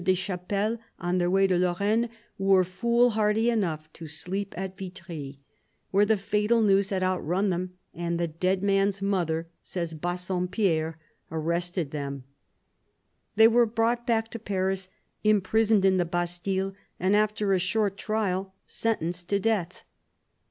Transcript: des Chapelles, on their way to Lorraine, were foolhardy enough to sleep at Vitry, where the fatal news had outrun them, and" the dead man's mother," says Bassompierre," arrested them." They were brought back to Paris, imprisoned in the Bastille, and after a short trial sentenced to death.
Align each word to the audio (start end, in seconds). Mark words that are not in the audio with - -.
des 0.03 0.15
Chapelles, 0.15 0.79
on 0.97 1.19
their 1.19 1.29
way 1.29 1.45
to 1.45 1.55
Lorraine, 1.59 2.09
were 2.39 2.63
foolhardy 2.63 3.51
enough 3.51 3.93
to 3.93 4.07
sleep 4.07 4.51
at 4.57 4.75
Vitry, 4.75 5.37
where 5.91 6.07
the 6.07 6.17
fatal 6.17 6.63
news 6.63 6.89
had 6.89 7.03
outrun 7.03 7.51
them, 7.51 7.77
and" 7.93 8.19
the 8.19 8.27
dead 8.27 8.63
man's 8.63 8.99
mother," 9.03 9.47
says 9.61 9.93
Bassompierre," 9.93 10.97
arrested 11.31 11.91
them." 11.91 12.23
They 13.35 13.47
were 13.47 13.67
brought 13.67 14.07
back 14.07 14.29
to 14.29 14.39
Paris, 14.39 14.89
imprisoned 15.23 15.85
in 15.85 15.97
the 15.97 16.05
Bastille, 16.05 16.73
and 16.99 17.15
after 17.15 17.53
a 17.53 17.59
short 17.59 17.95
trial 17.95 18.55
sentenced 18.65 19.27
to 19.27 19.39
death. 19.39 19.83